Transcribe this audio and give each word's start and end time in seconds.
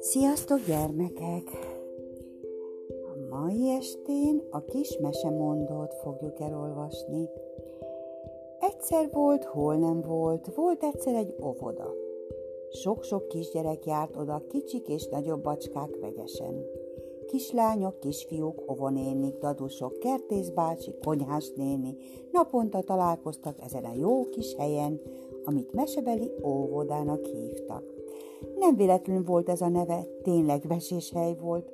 Sziasztok 0.00 0.60
gyermekek! 0.66 1.42
A 2.88 3.36
mai 3.36 3.70
estén 3.70 4.42
a 4.50 4.64
kis 4.64 4.98
mesemondót 5.00 5.94
fogjuk 5.94 6.40
elolvasni. 6.40 7.28
Egyszer 8.60 9.08
volt, 9.12 9.44
hol 9.44 9.76
nem 9.76 10.00
volt, 10.00 10.54
volt 10.54 10.82
egyszer 10.82 11.14
egy 11.14 11.34
óvoda. 11.42 11.94
Sok-sok 12.70 13.28
kisgyerek 13.28 13.86
járt 13.86 14.16
oda, 14.16 14.42
kicsik 14.48 14.88
és 14.88 15.06
nagyobb 15.06 15.42
bacskák 15.42 15.96
vegyesen. 16.00 16.64
Kislányok, 17.30 18.00
kisfiúk, 18.00 18.62
ovonénik, 18.66 19.38
dadusok, 19.38 19.98
kertészbácsi, 19.98 20.94
konyhás 21.04 21.50
néni 21.56 21.96
naponta 22.32 22.82
találkoztak 22.82 23.56
ezen 23.64 23.84
a 23.84 23.94
jó 23.94 24.24
kis 24.24 24.54
helyen, 24.54 25.00
amit 25.44 25.72
mesebeli 25.72 26.30
óvodának 26.44 27.24
hívtak. 27.24 27.82
Nem 28.58 28.76
véletlenül 28.76 29.24
volt 29.24 29.48
ez 29.48 29.60
a 29.60 29.68
neve, 29.68 30.06
tényleg 30.22 30.66
veséshely 30.68 31.36
volt. 31.40 31.72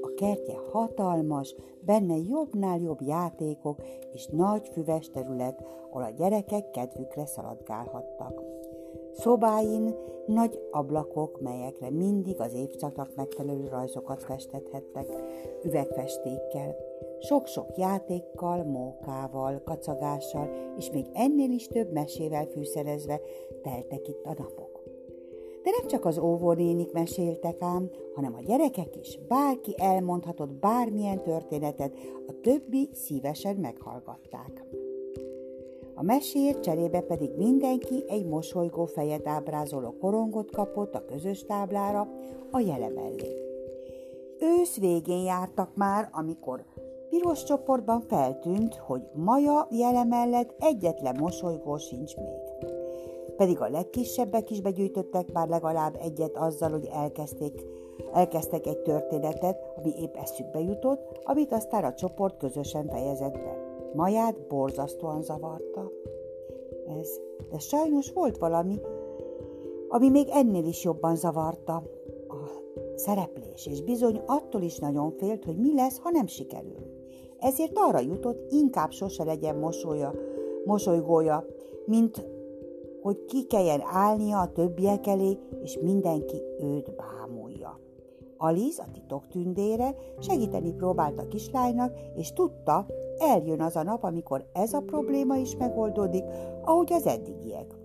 A 0.00 0.14
kertje 0.16 0.54
hatalmas, 0.72 1.54
benne 1.80 2.16
jobbnál 2.16 2.78
jobb 2.80 3.02
játékok 3.02 3.82
és 4.12 4.26
nagy 4.26 4.68
füves 4.72 5.10
terület, 5.10 5.64
ahol 5.90 6.02
a 6.02 6.10
gyerekek 6.10 6.70
kedvükre 6.70 7.26
szaladgálhattak. 7.26 8.57
Szobáin 9.18 9.94
nagy 10.26 10.60
ablakok, 10.70 11.40
melyekre 11.40 11.90
mindig 11.90 12.40
az 12.40 12.54
évszaknak 12.54 13.14
megfelelő 13.14 13.68
rajzokat 13.68 14.22
festethettek, 14.22 15.06
üvegfestékkel, 15.64 16.76
sok-sok 17.20 17.76
játékkal, 17.76 18.64
mókával, 18.64 19.62
kacagással, 19.64 20.50
és 20.76 20.90
még 20.90 21.06
ennél 21.12 21.50
is 21.50 21.66
több 21.66 21.92
mesével 21.92 22.46
fűszerezve 22.46 23.20
teltek 23.62 24.08
itt 24.08 24.24
a 24.24 24.34
napok. 24.38 24.82
De 25.62 25.70
nem 25.78 25.86
csak 25.86 26.04
az 26.04 26.18
óvónénik 26.18 26.92
meséltek 26.92 27.62
ám, 27.62 27.90
hanem 28.14 28.34
a 28.34 28.42
gyerekek 28.42 28.96
is, 28.96 29.18
bárki 29.28 29.74
elmondhatott 29.76 30.52
bármilyen 30.52 31.22
történetet, 31.22 31.94
a 32.26 32.40
többi 32.42 32.88
szívesen 32.92 33.56
meghallgatták. 33.56 34.64
A 35.98 36.02
mesért 36.02 36.62
cserébe 36.62 37.00
pedig 37.00 37.30
mindenki 37.36 38.04
egy 38.08 38.26
mosolygó 38.26 38.84
fejet 38.84 39.26
ábrázoló 39.26 39.96
korongot 40.00 40.50
kapott 40.50 40.94
a 40.94 41.04
közös 41.04 41.44
táblára 41.44 42.08
a 42.50 42.60
jele 42.60 42.88
mellé. 42.88 43.42
Ősz 44.40 44.78
végén 44.78 45.22
jártak 45.22 45.70
már, 45.74 46.08
amikor 46.12 46.64
piros 47.10 47.44
csoportban 47.44 48.00
feltűnt, 48.00 48.74
hogy 48.74 49.02
Maja 49.12 49.68
jele 49.70 50.04
mellett 50.04 50.54
egyetlen 50.58 51.16
mosolygó 51.20 51.76
sincs 51.76 52.16
még. 52.16 52.66
Pedig 53.36 53.60
a 53.60 53.68
legkisebbek 53.68 54.50
is 54.50 54.60
begyűjtöttek 54.60 55.32
már 55.32 55.48
legalább 55.48 55.98
egyet 56.02 56.36
azzal, 56.36 56.70
hogy 56.70 56.88
elkezdték, 56.92 57.64
elkezdtek 58.12 58.66
egy 58.66 58.78
történetet, 58.78 59.72
ami 59.76 59.92
épp 60.00 60.16
eszükbe 60.16 60.60
jutott, 60.60 61.20
amit 61.24 61.52
aztán 61.52 61.84
a 61.84 61.94
csoport 61.94 62.36
közösen 62.36 62.88
fejezett 62.88 63.34
be. 63.34 63.67
Maját 63.94 64.46
borzasztóan 64.48 65.22
zavarta. 65.22 65.92
Ez, 67.00 67.20
de 67.50 67.58
sajnos 67.58 68.12
volt 68.12 68.38
valami, 68.38 68.80
ami 69.88 70.08
még 70.08 70.28
ennél 70.30 70.64
is 70.64 70.84
jobban 70.84 71.16
zavarta. 71.16 71.74
A 72.28 72.66
szereplés, 72.94 73.66
és 73.66 73.82
bizony 73.82 74.20
attól 74.26 74.62
is 74.62 74.78
nagyon 74.78 75.10
félt, 75.10 75.44
hogy 75.44 75.56
mi 75.56 75.74
lesz, 75.74 75.98
ha 75.98 76.10
nem 76.10 76.26
sikerül. 76.26 76.76
Ezért 77.38 77.72
arra 77.74 77.98
jutott, 77.98 78.52
inkább 78.52 78.90
sose 78.90 79.24
legyen 79.24 79.56
mosolya, 79.56 80.14
mosolygója, 80.64 81.46
mint 81.84 82.26
hogy 83.02 83.24
ki 83.24 83.46
kelljen 83.46 83.80
állnia 83.84 84.40
a 84.40 84.52
többiek 84.52 85.06
elé, 85.06 85.38
és 85.62 85.78
mindenki 85.82 86.42
őt 86.60 86.94
bámulja. 86.96 87.37
Aliz, 88.38 88.78
a 88.78 88.90
titok 88.92 89.26
tündére, 89.28 89.94
segíteni 90.18 90.72
próbált 90.72 91.18
a 91.18 91.28
kislánynak, 91.28 91.92
és 92.14 92.32
tudta, 92.32 92.86
eljön 93.18 93.60
az 93.60 93.76
a 93.76 93.82
nap, 93.82 94.02
amikor 94.02 94.48
ez 94.52 94.72
a 94.72 94.80
probléma 94.80 95.36
is 95.36 95.56
megoldódik, 95.56 96.24
ahogy 96.64 96.92
az 96.92 97.06
eddigiek. 97.06 97.76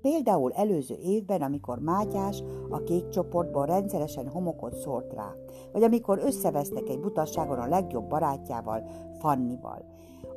Például 0.00 0.52
előző 0.52 0.96
évben, 1.02 1.42
amikor 1.42 1.78
Mátyás 1.78 2.42
a 2.70 2.82
kék 2.82 3.08
csoportból 3.08 3.66
rendszeresen 3.66 4.28
homokot 4.28 4.74
szólt 4.74 5.12
rá, 5.12 5.34
vagy 5.72 5.82
amikor 5.82 6.18
összevesztek 6.18 6.88
egy 6.88 7.00
butasságon 7.00 7.58
a 7.58 7.68
legjobb 7.68 8.08
barátjával, 8.08 8.84
Fannival. 9.18 9.84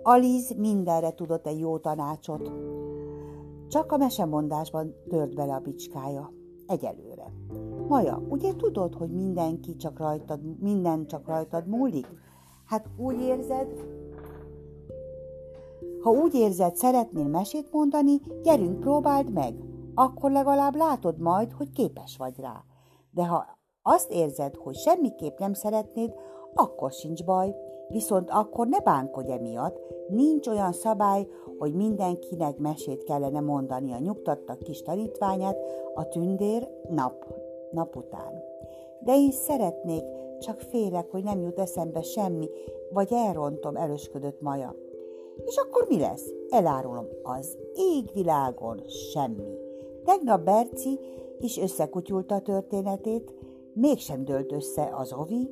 Aliz 0.03 0.53
mindenre 0.57 1.11
tudott 1.11 1.47
egy 1.47 1.59
jó 1.59 1.77
tanácsot. 1.77 2.51
Csak 3.67 3.91
a 3.91 3.97
mesemondásban 3.97 4.95
tört 5.09 5.35
bele 5.35 5.53
a 5.53 5.59
bicskája. 5.59 6.42
Egyelőre. 6.73 7.33
Maja, 7.87 8.21
ugye 8.29 8.55
tudod, 8.55 8.93
hogy 8.93 9.09
mindenki 9.09 9.75
csak 9.75 9.99
rajtad, 9.99 10.39
minden 10.59 11.05
csak 11.05 11.27
rajtad 11.27 11.67
múlik? 11.67 12.07
Hát 12.65 12.89
úgy 12.97 13.21
érzed, 13.21 13.67
ha 16.01 16.09
úgy 16.09 16.33
érzed, 16.33 16.75
szeretnél 16.75 17.27
mesét 17.27 17.71
mondani, 17.71 18.21
gyerünk, 18.43 18.79
próbáld 18.79 19.31
meg. 19.31 19.55
Akkor 19.95 20.31
legalább 20.31 20.75
látod 20.75 21.19
majd, 21.19 21.51
hogy 21.51 21.71
képes 21.71 22.17
vagy 22.17 22.39
rá. 22.39 22.63
De 23.11 23.25
ha 23.25 23.45
azt 23.81 24.11
érzed, 24.11 24.55
hogy 24.55 24.75
semmiképp 24.75 25.37
nem 25.37 25.53
szeretnéd, 25.53 26.13
akkor 26.53 26.91
sincs 26.91 27.23
baj. 27.23 27.55
Viszont 27.87 28.29
akkor 28.29 28.67
ne 28.67 28.79
bánkodj 28.79 29.31
emiatt, 29.31 29.79
nincs 30.07 30.47
olyan 30.47 30.71
szabály, 30.71 31.27
hogy 31.57 31.73
mindenkinek 31.73 32.57
mesét 32.57 33.03
kellene 33.03 33.39
mondani 33.39 33.93
a 33.93 33.99
nyugtatta 33.99 34.57
kis 34.63 34.81
tanítványát 34.81 35.57
a 35.93 36.07
tündér 36.07 36.69
nap, 36.89 37.25
nap 37.71 37.95
után. 37.95 38.43
De 38.99 39.15
én 39.15 39.31
szeretnék, 39.31 40.03
csak 40.39 40.59
félek, 40.59 41.11
hogy 41.11 41.23
nem 41.23 41.41
jut 41.41 41.59
eszembe 41.59 42.01
semmi, 42.01 42.49
vagy 42.91 43.07
elrontom, 43.11 43.75
erősködött 43.75 44.41
Maja. 44.41 44.75
És 45.45 45.57
akkor 45.57 45.85
mi 45.87 45.99
lesz? 45.99 46.33
Elárulom, 46.49 47.07
az 47.23 47.57
égvilágon 47.75 48.81
semmi. 48.87 49.57
Tegnap 50.05 50.43
Berci 50.43 50.99
is 51.39 51.57
összekutyulta 51.57 52.35
a 52.35 52.41
történetét, 52.41 53.33
mégsem 53.73 54.25
dőlt 54.25 54.51
össze 54.51 54.89
az 54.95 55.13
ovi, 55.13 55.49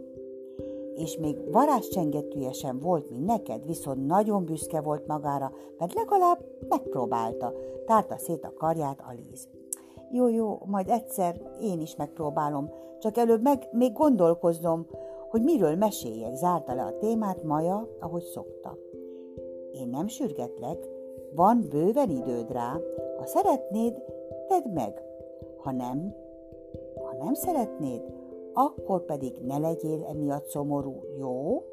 és 0.96 1.18
még 1.18 1.52
varázscsengetője 1.52 2.52
sem 2.52 2.80
volt, 2.80 3.10
mint 3.10 3.26
neked, 3.26 3.66
viszont 3.66 4.06
nagyon 4.06 4.46
büszke 4.46 4.82
volt 4.82 5.08
magára, 5.08 5.52
mert 5.78 5.94
legalább 5.94 6.46
megpróbálta, 6.70 7.54
tárta 7.86 8.18
szét 8.18 8.44
a 8.46 8.54
karját 8.54 9.04
Alíz. 9.10 9.48
Jó, 10.12 10.30
jó, 10.30 10.60
majd 10.66 10.90
egyszer 10.90 11.42
én 11.62 11.82
is 11.82 11.96
megpróbálom, 11.96 12.70
csak 13.00 13.18
előbb 13.18 13.42
meg 13.42 13.68
még 13.72 13.94
gondolkoznom, 13.94 14.88
hogy 15.30 15.42
miről 15.42 15.76
meséljek, 15.76 16.36
zárta 16.36 16.74
le 16.74 16.84
a 16.84 16.98
témát 16.98 17.44
Maja, 17.44 17.88
ahogy 18.00 18.24
szokta. 18.24 18.78
Én 19.72 19.88
nem 19.88 20.08
sürgetlek, 20.08 20.88
van 21.36 21.66
bőven 21.70 22.10
időd 22.10 22.52
rá, 22.52 22.80
ha 23.18 23.26
szeretnéd, 23.26 24.04
tedd 24.48 24.70
meg, 24.74 25.02
ha 25.58 25.72
nem, 25.72 26.16
ha 26.96 27.24
nem 27.24 27.34
szeretnéd, 27.34 28.02
akkor 28.54 29.06
pedig 29.06 29.34
ne 29.42 29.58
legyél 29.58 30.06
emiatt 30.10 30.46
szomorú, 30.46 31.04
jó? 31.18 31.64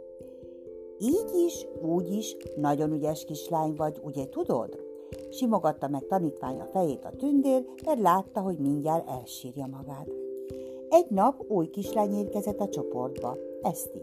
Így 0.99 1.45
is, 1.47 1.67
úgy 1.83 2.13
is, 2.13 2.37
nagyon 2.57 2.93
ügyes 2.93 3.25
kislány 3.25 3.75
vagy, 3.75 4.01
ugye 4.03 4.29
tudod? 4.29 4.87
Simogatta 5.31 5.89
meg 5.89 6.07
tanítványa 6.07 6.65
fejét 6.65 7.05
a 7.05 7.17
tündér, 7.17 7.65
mert 7.85 8.01
látta, 8.01 8.41
hogy 8.41 8.59
mindjárt 8.59 9.09
elsírja 9.09 9.67
magát. 9.67 10.09
Egy 10.89 11.07
nap 11.11 11.45
új 11.49 11.67
kislány 11.67 12.15
érkezett 12.15 12.61
a 12.61 12.69
csoportba, 12.69 13.37
Eszti. 13.63 14.03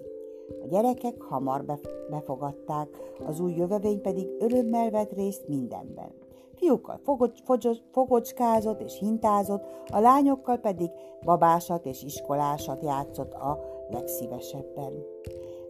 A 0.64 0.68
gyerekek 0.68 1.22
hamar 1.22 1.66
befogadták, 2.10 2.90
az 3.28 3.40
új 3.40 3.54
jövevény 3.54 4.02
pedig 4.02 4.28
örömmel 4.40 4.90
vett 4.90 5.12
részt 5.14 5.48
mindenben. 5.48 6.25
Fiúkkal 6.56 7.00
fogocskázott 7.92 8.82
és 8.82 8.98
hintázott, 9.00 9.64
a 9.92 10.00
lányokkal 10.00 10.58
pedig 10.58 10.92
babásat 11.26 11.86
és 11.86 12.04
iskolásat 12.04 12.84
játszott 12.84 13.34
a 13.34 13.60
legszívesebben. 13.90 15.06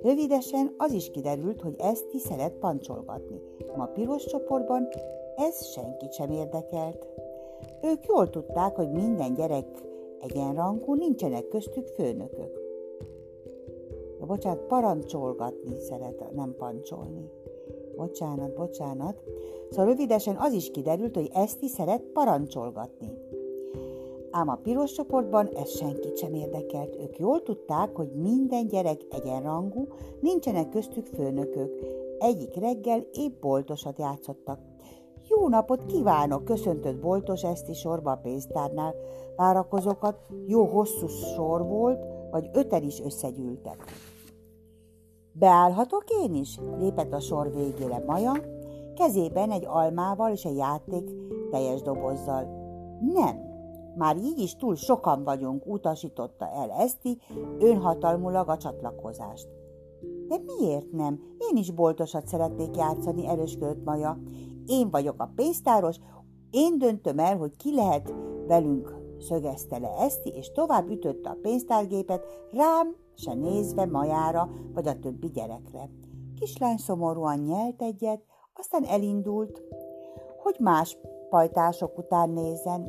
Rövidesen 0.01 0.73
az 0.77 0.91
is 0.91 1.11
kiderült, 1.11 1.61
hogy 1.61 1.75
Eszti 1.77 2.19
szeret 2.19 2.53
pancsolgatni. 2.53 3.41
Ma 3.75 3.85
piros 3.85 4.25
csoportban 4.25 4.87
ez 5.35 5.65
senkit 5.65 6.13
sem 6.13 6.31
érdekelt. 6.31 7.07
Ők 7.81 8.05
jól 8.05 8.29
tudták, 8.29 8.75
hogy 8.75 8.91
minden 8.91 9.33
gyerek 9.33 9.67
egyenrangú, 10.19 10.93
nincsenek 10.93 11.47
köztük 11.47 11.87
főnökök. 11.87 12.59
Ja, 14.19 14.25
bocsánat, 14.25 14.59
parancsolgatni 14.59 15.79
szeret, 15.79 16.31
nem 16.33 16.55
pancsolni. 16.57 17.29
Bocsánat, 17.97 18.53
bocsánat. 18.53 19.23
Szóval 19.69 19.85
rövidesen 19.85 20.35
az 20.35 20.53
is 20.53 20.71
kiderült, 20.71 21.15
hogy 21.15 21.29
Eszti 21.33 21.67
szeret 21.67 22.03
parancsolgatni. 22.13 23.11
Ám 24.31 24.49
a 24.49 24.55
piros 24.55 24.91
csoportban 24.91 25.49
ez 25.55 25.69
senkit 25.69 26.17
sem 26.17 26.33
érdekelt. 26.33 26.95
Ők 26.95 27.17
jól 27.17 27.43
tudták, 27.43 27.95
hogy 27.95 28.11
minden 28.15 28.67
gyerek 28.67 29.01
egyenrangú, 29.09 29.87
nincsenek 30.19 30.69
köztük 30.69 31.05
főnökök. 31.05 31.79
Egyik 32.19 32.55
reggel 32.55 33.05
épp 33.13 33.41
boltosat 33.41 33.99
játszottak. 33.99 34.59
Jó 35.29 35.47
napot 35.47 35.85
kívánok, 35.85 36.45
köszöntött 36.45 36.99
boltos 36.99 37.43
Eszti 37.43 37.73
sorba 37.73 38.11
a 38.11 38.19
pénztárnál. 38.23 38.95
Várakozókat 39.35 40.17
jó 40.47 40.65
hosszú 40.65 41.07
sor 41.07 41.65
volt, 41.67 42.05
vagy 42.31 42.49
öten 42.53 42.83
is 42.83 43.01
összegyűltek. 43.01 43.83
Beállhatok 45.39 46.03
én 46.23 46.33
is? 46.33 46.59
lépett 46.79 47.13
a 47.13 47.19
sor 47.19 47.53
végére 47.53 48.03
Maja, 48.05 48.33
kezében 48.93 49.51
egy 49.51 49.65
almával 49.65 50.31
és 50.31 50.43
egy 50.45 50.55
játék 50.55 51.09
teljes 51.51 51.81
dobozzal. 51.81 52.43
Nem, 53.13 53.39
már 53.95 54.17
így 54.17 54.39
is 54.39 54.55
túl 54.55 54.75
sokan 54.75 55.23
vagyunk, 55.23 55.65
utasította 55.65 56.47
el 56.47 56.71
Eszti 56.71 57.17
önhatalmulag 57.59 58.49
a 58.49 58.57
csatlakozást. 58.57 59.47
De 60.27 60.35
miért 60.45 60.91
nem? 60.91 61.19
Én 61.51 61.57
is 61.57 61.71
boltosat 61.71 62.27
szeretnék 62.27 62.77
játszani, 62.77 63.27
erősködött 63.27 63.83
Maja. 63.83 64.17
Én 64.65 64.89
vagyok 64.89 65.21
a 65.21 65.31
pénztáros, 65.35 65.95
én 66.51 66.77
döntöm 66.77 67.19
el, 67.19 67.37
hogy 67.37 67.55
ki 67.57 67.75
lehet 67.75 68.13
velünk, 68.47 68.95
szögezte 69.19 69.77
le 69.77 69.89
Eszti, 69.99 70.29
és 70.29 70.51
tovább 70.51 70.89
ütötte 70.89 71.29
a 71.29 71.37
pénztárgépet, 71.41 72.25
rám 72.51 72.95
se 73.15 73.33
nézve 73.33 73.85
Majára 73.85 74.49
vagy 74.73 74.87
a 74.87 74.99
többi 74.99 75.27
gyerekre. 75.27 75.89
Kislány 76.39 76.77
szomorúan 76.77 77.39
nyelt 77.39 77.81
egyet, 77.81 78.21
aztán 78.53 78.83
elindult, 78.83 79.61
hogy 80.37 80.55
más 80.59 80.97
pajtások 81.29 81.97
után 81.97 82.29
nézzen. 82.29 82.81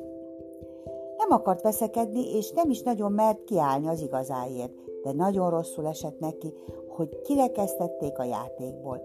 Nem 1.16 1.30
akart 1.30 1.62
veszekedni, 1.62 2.36
és 2.36 2.50
nem 2.50 2.70
is 2.70 2.82
nagyon 2.82 3.12
mert 3.12 3.44
kiállni 3.44 3.88
az 3.88 4.00
igazáért, 4.00 4.72
de 5.02 5.12
nagyon 5.12 5.50
rosszul 5.50 5.86
esett 5.86 6.18
neki, 6.18 6.52
hogy 6.88 7.20
kirekeztették 7.22 8.18
a 8.18 8.24
játékból. 8.24 9.00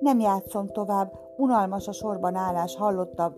Nem 0.00 0.20
játszom 0.20 0.66
tovább, 0.66 1.12
unalmas 1.36 1.88
a 1.88 1.92
sorban 1.92 2.34
állás, 2.34 2.76
hallottam 2.76 3.34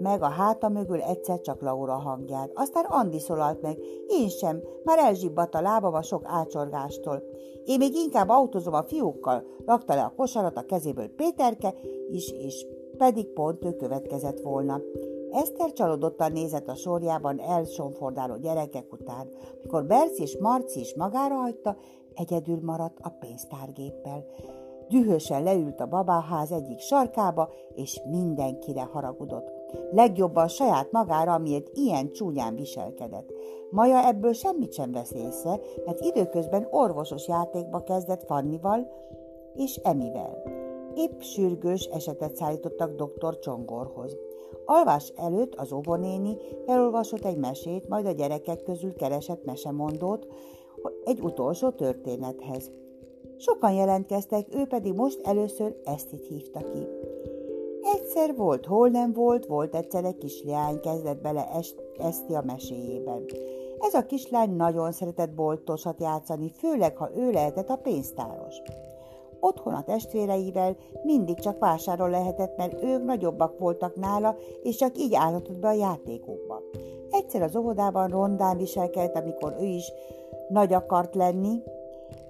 meg 0.00 0.22
a 0.22 0.28
háta 0.28 0.68
mögül 0.68 1.00
egyszer 1.02 1.40
csak 1.40 1.62
Laura 1.62 1.94
hangját. 1.94 2.50
Aztán 2.54 2.84
Andi 2.84 3.18
szólalt 3.18 3.62
meg, 3.62 3.78
én 4.08 4.28
sem, 4.28 4.60
már 4.84 4.98
elzsibbadt 4.98 5.54
a 5.54 5.60
lábam 5.60 5.94
a 5.94 6.02
sok 6.02 6.22
ácsorgástól. 6.24 7.22
Én 7.64 7.78
még 7.78 7.94
inkább 7.94 8.28
autózom 8.28 8.74
a 8.74 8.82
fiúkkal, 8.82 9.44
rakta 9.66 9.94
le 9.94 10.02
a 10.02 10.12
kosarat 10.16 10.56
a 10.56 10.64
kezéből 10.64 11.08
Péterke 11.08 11.74
is, 12.10 12.30
és 12.30 12.66
pedig 12.96 13.26
pont 13.26 13.64
ő 13.64 13.76
következett 13.76 14.40
volna. 14.40 14.80
Eszter 15.30 15.72
csalódottan 15.72 16.32
nézett 16.32 16.68
a 16.68 16.74
sorjában 16.74 17.40
elsonfordáló 17.40 18.36
gyerekek 18.36 18.92
után. 18.92 19.28
Mikor 19.62 19.84
Berci 19.84 20.22
és 20.22 20.36
Marci 20.40 20.80
is 20.80 20.94
magára 20.94 21.34
hagyta, 21.34 21.76
egyedül 22.14 22.58
maradt 22.62 22.98
a 23.02 23.16
pénztárgéppel. 23.20 24.24
Dühösen 24.88 25.42
leült 25.42 25.80
a 25.80 25.86
babáház 25.86 26.52
egyik 26.52 26.78
sarkába, 26.78 27.50
és 27.74 28.00
mindenkire 28.10 28.82
haragudott. 28.82 29.59
Legjobban 29.90 30.48
saját 30.48 30.92
magára, 30.92 31.32
amiért 31.32 31.68
ilyen 31.76 32.12
csúnyán 32.12 32.54
viselkedett. 32.54 33.32
Maja 33.70 34.06
ebből 34.06 34.32
semmit 34.32 34.72
sem 34.72 34.92
vesz 34.92 35.12
észre, 35.12 35.60
mert 35.84 36.00
időközben 36.00 36.66
orvosos 36.70 37.28
játékba 37.28 37.82
kezdett 37.82 38.24
Fannival 38.24 38.92
és 39.54 39.76
Emivel. 39.76 40.42
Épp 40.94 41.20
sürgős 41.20 41.84
esetet 41.84 42.36
szállítottak 42.36 42.94
dr. 42.94 43.38
Csongorhoz. 43.38 44.16
Alvás 44.64 45.12
előtt 45.16 45.54
az 45.54 45.72
óvonéni 45.72 46.36
felolvasott 46.66 47.24
egy 47.24 47.36
mesét, 47.36 47.88
majd 47.88 48.06
a 48.06 48.12
gyerekek 48.12 48.62
közül 48.62 48.94
keresett 48.94 49.44
mesemondót 49.44 50.26
egy 51.04 51.20
utolsó 51.20 51.70
történethez. 51.70 52.70
Sokan 53.36 53.72
jelentkeztek, 53.72 54.46
ő 54.54 54.64
pedig 54.66 54.94
most 54.94 55.20
először 55.26 55.76
ezt 55.84 56.12
itt 56.12 56.26
hívta 56.26 56.58
ki. 56.58 56.99
Egyszer 58.10 58.36
volt, 58.36 58.66
hol 58.66 58.88
nem 58.88 59.12
volt, 59.12 59.46
volt 59.46 59.74
egyszer 59.74 60.04
egy 60.04 60.16
kislány, 60.16 60.80
kezdett 60.80 61.20
bele 61.20 61.48
Eszti 61.98 62.34
a 62.34 62.42
meséjében. 62.46 63.24
Ez 63.78 63.94
a 63.94 64.06
kislány 64.06 64.56
nagyon 64.56 64.92
szeretett 64.92 65.30
boltosat 65.30 66.00
játszani, 66.00 66.50
főleg, 66.58 66.96
ha 66.96 67.10
ő 67.16 67.30
lehetett 67.30 67.68
a 67.68 67.76
pénztáros. 67.76 68.54
Otthon 69.40 69.74
a 69.74 69.82
testvéreivel 69.82 70.76
mindig 71.02 71.38
csak 71.38 71.58
vásárol 71.58 72.10
lehetett, 72.10 72.56
mert 72.56 72.82
ők 72.82 73.04
nagyobbak 73.04 73.58
voltak 73.58 73.96
nála, 73.96 74.36
és 74.62 74.76
csak 74.76 74.98
így 74.98 75.14
állhatott 75.14 75.58
be 75.58 75.68
a 75.68 75.72
játékokba. 75.72 76.62
Egyszer 77.10 77.42
az 77.42 77.56
óvodában 77.56 78.08
rondán 78.08 78.56
viselkedett, 78.56 79.16
amikor 79.16 79.56
ő 79.60 79.64
is 79.66 79.92
nagy 80.48 80.72
akart 80.72 81.14
lenni, 81.14 81.62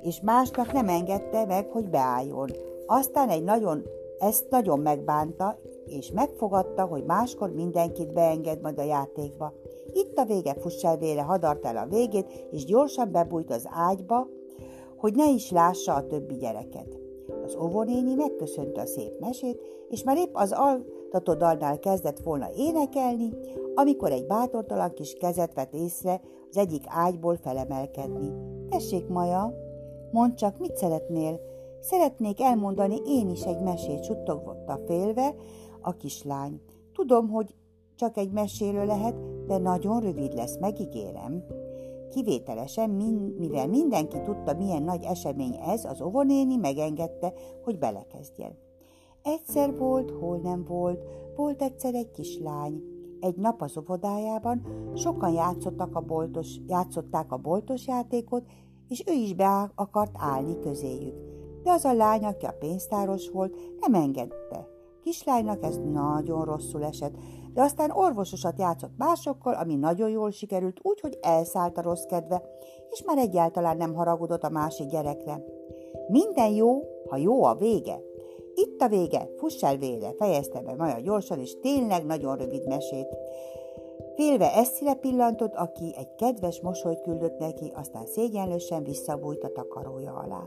és 0.03 0.21
másnak 0.21 0.73
nem 0.73 0.89
engedte 0.89 1.45
meg, 1.45 1.71
hogy 1.71 1.89
beálljon. 1.89 2.51
Aztán 2.87 3.29
egy 3.29 3.45
nagyon, 3.45 3.83
ezt 4.19 4.51
nagyon 4.51 4.81
megbánta, 4.81 5.59
és 5.91 6.11
megfogadta, 6.11 6.85
hogy 6.85 7.05
máskor 7.05 7.51
mindenkit 7.51 8.13
beenged 8.13 8.61
majd 8.61 8.79
a 8.79 8.83
játékba. 8.83 9.53
Itt 9.93 10.19
a 10.19 10.25
vége, 10.25 10.55
fuss 10.55 10.85
el 10.85 10.97
vére, 10.97 11.23
hadart 11.23 11.65
el 11.65 11.77
a 11.77 11.87
végét, 11.87 12.47
és 12.51 12.65
gyorsan 12.65 13.13
bebújt 13.13 13.51
az 13.51 13.69
ágyba, 13.71 14.29
hogy 14.97 15.15
ne 15.15 15.31
is 15.31 15.51
lássa 15.51 15.95
a 15.95 16.07
többi 16.07 16.37
gyereket. 16.37 16.99
Az 17.45 17.57
óvonéni 17.57 18.15
megköszönte 18.15 18.81
a 18.81 18.87
szép 18.87 19.19
mesét, 19.21 19.61
és 19.89 20.03
már 20.03 20.17
épp 20.17 20.35
az 20.35 20.53
altató 20.53 21.35
dalnál 21.35 21.79
kezdett 21.79 22.19
volna 22.19 22.47
énekelni, 22.57 23.33
amikor 23.75 24.11
egy 24.11 24.27
bátortalan 24.27 24.95
kis 24.95 25.13
kezet 25.13 25.55
vett 25.55 25.75
észre 25.75 26.21
az 26.51 26.57
egyik 26.57 26.85
ágyból 26.87 27.37
felemelkedni. 27.37 28.33
Tessék, 28.69 29.09
Maja, 29.09 29.55
mondd 30.11 30.35
csak, 30.35 30.59
mit 30.59 30.77
szeretnél? 30.77 31.41
Szeretnék 31.81 32.41
elmondani 32.41 33.01
én 33.07 33.31
is 33.31 33.43
egy 33.43 33.61
mesét, 33.61 34.05
suttogott 34.05 34.61
félve 34.87 35.35
a 35.83 35.97
kislány. 35.97 36.61
Tudom, 36.93 37.29
hogy 37.29 37.55
csak 37.95 38.17
egy 38.17 38.31
mesélő 38.31 38.85
lehet, 38.85 39.47
de 39.47 39.59
nagyon 39.59 40.01
rövid 40.01 40.35
lesz, 40.35 40.59
megígérem. 40.59 41.45
Kivételesen, 42.11 42.91
mivel 43.39 43.69
mindenki 43.69 44.21
tudta, 44.23 44.55
milyen 44.55 44.83
nagy 44.83 45.05
esemény 45.05 45.57
ez, 45.67 45.85
az 45.85 46.01
ovonéni 46.01 46.57
megengedte, 46.57 47.33
hogy 47.65 47.79
belekezdjen. 47.79 48.59
Egyszer 49.23 49.77
volt, 49.79 50.11
hol 50.11 50.39
nem 50.39 50.65
volt, 50.65 51.05
volt 51.37 51.63
egyszer 51.63 51.95
egy 51.95 52.11
kislány. 52.11 52.83
Egy 53.21 53.37
nap 53.37 53.63
az 53.63 53.79
óvodájában 53.79 54.67
sokan 54.95 55.33
játszottak 55.33 55.97
a 55.97 56.01
boltos, 56.01 56.57
játszották 56.67 57.33
a 57.33 57.37
boltos 57.37 57.87
játékot, 57.87 58.45
és 58.89 59.05
ő 59.07 59.13
is 59.13 59.35
be 59.35 59.73
akart 59.75 60.15
állni 60.19 60.59
közéjük. 60.59 61.15
De 61.63 61.71
az 61.71 61.85
a 61.85 61.93
lány, 61.93 62.25
aki 62.25 62.47
a 62.47 62.57
pénztáros 62.59 63.29
volt, 63.31 63.57
nem 63.81 63.95
engedte. 63.95 64.70
Kislánynak 65.03 65.65
ez 65.65 65.77
nagyon 65.93 66.45
rosszul 66.45 66.85
esett, 66.85 67.15
de 67.55 67.63
aztán 67.63 67.91
orvososat 67.91 68.59
játszott 68.59 68.97
másokkal, 68.97 69.55
ami 69.55 69.75
nagyon 69.75 70.11
jól 70.11 70.31
sikerült, 70.31 70.79
úgy, 70.83 71.01
hogy 71.01 71.19
elszállt 71.21 71.79
a 71.79 71.83
rossz 71.83 72.05
kedve, 72.05 72.43
és 72.91 73.03
már 73.03 73.19
egyáltalán 73.19 73.77
nem 73.77 73.95
haragudott 73.95 74.43
a 74.43 74.51
másik 74.51 74.89
gyerekre. 74.89 75.45
Minden 76.09 76.51
jó, 76.51 76.83
ha 77.09 77.17
jó 77.17 77.45
a 77.45 77.55
vége. 77.55 78.01
Itt 78.55 78.81
a 78.81 78.89
vége, 78.89 79.29
fuss 79.37 79.63
el 79.63 79.77
vére, 79.77 80.13
fejezte 80.19 80.61
be 80.61 80.75
Maja 80.75 81.01
gyorsan, 81.01 81.39
és 81.39 81.61
tényleg 81.61 82.05
nagyon 82.05 82.37
rövid 82.37 82.67
mesét. 82.67 83.17
Félve 84.15 84.55
eszire 84.55 84.95
pillantott, 84.95 85.55
aki 85.55 85.95
egy 85.97 86.15
kedves 86.15 86.61
mosolyt 86.61 87.01
küldött 87.01 87.39
neki, 87.39 87.73
aztán 87.75 88.07
szégyenlősen 88.07 88.83
visszabújt 88.83 89.45
a 89.45 89.53
takarója 89.53 90.13
alá. 90.13 90.45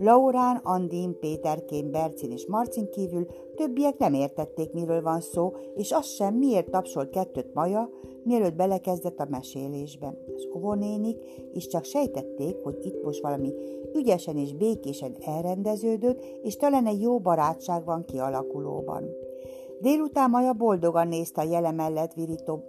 Laurán, 0.00 0.56
Andin, 0.56 1.18
Péterkén, 1.18 1.90
Bercin 1.90 2.30
és 2.30 2.46
Marcin 2.46 2.90
kívül 2.90 3.26
többiek 3.54 3.98
nem 3.98 4.14
értették, 4.14 4.72
miről 4.72 5.02
van 5.02 5.20
szó, 5.20 5.52
és 5.74 5.90
azt 5.90 6.14
sem, 6.14 6.34
miért 6.34 6.70
tapsolt 6.70 7.10
kettőt 7.10 7.54
Maja, 7.54 7.90
mielőtt 8.22 8.54
belekezdett 8.54 9.18
a 9.18 9.26
mesélésbe. 9.30 10.14
Az 10.36 10.46
ovonénik 10.52 11.16
is 11.52 11.66
csak 11.66 11.84
sejtették, 11.84 12.56
hogy 12.62 12.78
itt 12.80 13.02
most 13.04 13.22
valami 13.22 13.52
ügyesen 13.94 14.36
és 14.36 14.54
békésen 14.54 15.16
elrendeződött, 15.24 16.24
és 16.42 16.56
talán 16.56 16.86
egy 16.86 17.00
jó 17.00 17.18
barátság 17.18 17.84
van 17.84 18.04
kialakulóban. 18.04 19.04
Délután 19.80 20.30
Maja 20.30 20.52
boldogan 20.52 21.08
nézte 21.08 21.40
a 21.40 21.50
jele 21.50 21.70
mellett 21.70 22.12
virító 22.12 22.64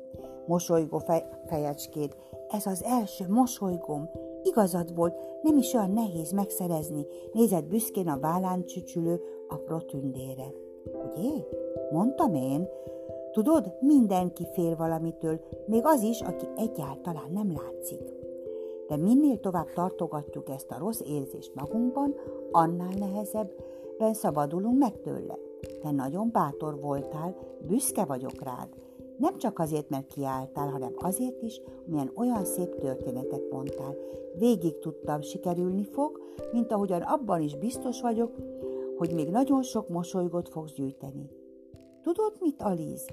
mosolygó 0.47 0.97
fej, 0.97 1.23
fejecskét. 1.47 2.15
Ez 2.47 2.65
az 2.65 2.83
első 2.83 3.25
mosolygóm, 3.29 4.09
Igazad 4.43 4.95
volt, 4.95 5.15
nem 5.41 5.57
is 5.57 5.73
olyan 5.73 5.91
nehéz 5.91 6.31
megszerezni, 6.31 7.05
nézett 7.33 7.65
büszkén 7.65 8.07
a 8.07 8.19
vállán 8.19 8.65
csücsülő 8.65 9.21
apró 9.47 9.77
tündére. 9.77 10.53
Ugye? 10.83 11.29
Mondtam 11.91 12.33
én. 12.33 12.67
Tudod, 13.31 13.73
mindenki 13.79 14.47
fél 14.53 14.75
valamitől, 14.75 15.39
még 15.65 15.81
az 15.83 16.01
is, 16.01 16.21
aki 16.21 16.45
egyáltalán 16.55 17.31
nem 17.31 17.53
látszik. 17.61 18.19
De 18.87 18.97
minél 18.97 19.39
tovább 19.39 19.71
tartogatjuk 19.73 20.49
ezt 20.49 20.71
a 20.71 20.77
rossz 20.79 21.01
érzést 21.05 21.55
magunkban, 21.55 22.15
annál 22.51 22.93
nehezebben 22.99 24.13
szabadulunk 24.13 24.77
meg 24.77 25.01
tőle. 25.01 25.37
Te 25.81 25.91
nagyon 25.91 26.29
bátor 26.31 26.79
voltál, 26.79 27.35
büszke 27.67 28.05
vagyok 28.05 28.43
rád. 28.43 28.69
Nem 29.21 29.37
csak 29.37 29.59
azért, 29.59 29.89
mert 29.89 30.07
kiálltál, 30.07 30.69
hanem 30.69 30.93
azért 30.95 31.41
is, 31.41 31.61
milyen 31.85 32.11
olyan 32.15 32.45
szép 32.45 32.75
történetet 32.75 33.49
mondtál. 33.51 33.95
Végig 34.37 34.79
tudtam, 34.79 35.21
sikerülni 35.21 35.83
fog, 35.83 36.19
mint 36.51 36.71
ahogyan 36.71 37.01
abban 37.01 37.41
is 37.41 37.55
biztos 37.55 38.01
vagyok, 38.01 38.35
hogy 38.97 39.13
még 39.13 39.29
nagyon 39.29 39.61
sok 39.61 39.89
mosolygót 39.89 40.49
fogsz 40.49 40.73
gyűjteni. 40.73 41.29
Tudod 42.01 42.33
mit, 42.39 42.61
Aliz? 42.61 43.05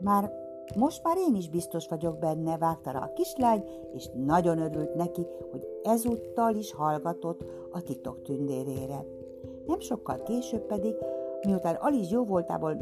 Már 0.00 0.32
most 0.76 1.02
már 1.02 1.16
én 1.16 1.34
is 1.34 1.48
biztos 1.48 1.88
vagyok 1.88 2.18
benne, 2.18 2.58
vágta 2.58 2.90
rá 2.90 2.98
a 2.98 3.12
kislány, 3.12 3.64
és 3.92 4.08
nagyon 4.14 4.58
örült 4.58 4.94
neki, 4.94 5.26
hogy 5.50 5.66
ezúttal 5.82 6.54
is 6.54 6.72
hallgatott 6.72 7.44
a 7.70 7.82
titok 7.82 8.22
tündérére. 8.22 9.04
Nem 9.66 9.80
sokkal 9.80 10.22
később 10.22 10.66
pedig, 10.66 10.94
miután 11.46 11.74
Aliz 11.74 12.10
jó 12.10 12.24
voltából 12.24 12.76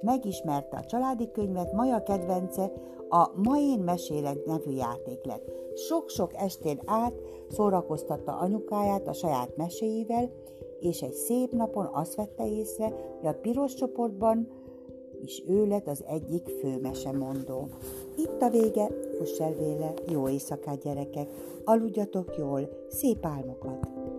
megismerte 0.00 0.76
a 0.76 0.84
családi 0.84 1.30
könyvet, 1.30 1.72
Maja 1.72 2.02
kedvence 2.02 2.72
a 3.08 3.30
Ma 3.34 3.58
én 3.58 3.78
mesélek 3.78 4.44
nevű 4.44 4.70
játék 4.70 5.24
lett. 5.24 5.50
Sok-sok 5.74 6.30
estén 6.34 6.80
át 6.84 7.14
szórakoztatta 7.48 8.36
anyukáját 8.36 9.08
a 9.08 9.12
saját 9.12 9.56
meséivel, 9.56 10.30
és 10.80 11.02
egy 11.02 11.12
szép 11.12 11.52
napon 11.52 11.88
azt 11.92 12.14
vette 12.14 12.48
észre, 12.48 12.92
hogy 13.20 13.28
a 13.28 13.38
piros 13.40 13.74
csoportban 13.74 14.48
is 15.22 15.42
ő 15.48 15.66
lett 15.66 15.86
az 15.86 16.04
egyik 16.06 16.48
főmesemondó. 16.48 17.68
Itt 18.16 18.42
a 18.42 18.50
vége, 18.50 18.88
fuss 19.18 19.38
véle, 19.58 19.94
jó 20.08 20.28
éjszakát 20.28 20.82
gyerekek, 20.82 21.28
aludjatok 21.64 22.36
jól, 22.36 22.68
szép 22.88 23.26
álmokat! 23.26 24.11